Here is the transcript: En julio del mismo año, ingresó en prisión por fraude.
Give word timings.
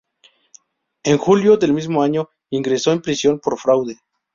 En 1.03 1.19
julio 1.19 1.57
del 1.57 1.73
mismo 1.73 2.01
año, 2.01 2.31
ingresó 2.49 2.91
en 2.91 3.03
prisión 3.03 3.39
por 3.39 3.59
fraude. 3.59 3.99